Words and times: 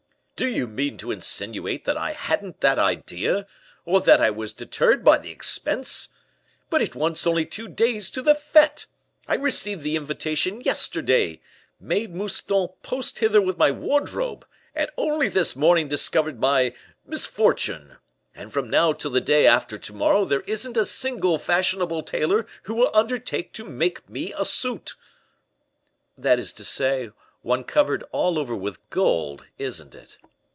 "Do 0.43 0.47
you 0.47 0.65
mean 0.65 0.97
to 0.97 1.11
insinuate 1.11 1.85
that 1.85 1.97
I 1.99 2.13
hadn't 2.13 2.61
that 2.61 2.79
idea, 2.79 3.45
or 3.85 4.01
that 4.01 4.19
I 4.19 4.31
was 4.31 4.53
deterred 4.53 5.05
by 5.05 5.19
the 5.19 5.29
expense? 5.29 6.09
But 6.71 6.81
it 6.81 6.95
wants 6.95 7.27
only 7.27 7.45
two 7.45 7.67
days 7.67 8.09
to 8.09 8.23
the 8.23 8.33
fete; 8.33 8.87
I 9.27 9.35
received 9.35 9.83
the 9.83 9.95
invitation 9.95 10.59
yesterday; 10.61 11.41
made 11.79 12.15
Mouston 12.15 12.69
post 12.81 13.19
hither 13.19 13.39
with 13.39 13.59
my 13.59 13.69
wardrobe, 13.69 14.43
and 14.73 14.89
only 14.97 15.29
this 15.29 15.55
morning 15.55 15.87
discovered 15.87 16.39
my 16.39 16.73
misfortune; 17.05 17.97
and 18.33 18.51
from 18.51 18.67
now 18.67 18.93
till 18.93 19.11
the 19.11 19.21
day 19.21 19.45
after 19.45 19.77
to 19.77 19.93
morrow, 19.93 20.25
there 20.25 20.41
isn't 20.47 20.75
a 20.75 20.87
single 20.87 21.37
fashionable 21.37 22.01
tailor 22.01 22.47
who 22.63 22.73
will 22.73 22.89
undertake 22.95 23.53
to 23.53 23.63
make 23.63 24.09
me 24.09 24.33
a 24.35 24.43
suit." 24.43 24.95
"That 26.17 26.39
is 26.39 26.51
to 26.53 26.65
say, 26.65 27.11
one 27.43 27.63
covered 27.63 28.01
all 28.11 28.39
over 28.39 28.55
with 28.55 28.89
gold, 28.89 29.45
isn't 29.59 29.93
it?" 29.93 30.17